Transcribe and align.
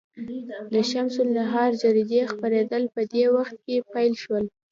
د 0.73 0.75
شمس 0.91 1.15
النهار 1.25 1.69
جریدې 1.81 2.21
خپرېدل 2.31 2.83
په 2.93 3.01
دې 3.13 3.25
وخت 3.35 3.57
کې 3.65 3.75
پیل 3.93 4.13
شول. 4.23 4.45